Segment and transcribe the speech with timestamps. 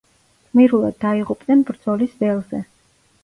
[0.53, 2.63] გმირულად დაიღუპნენ ბრძოლის ველზე.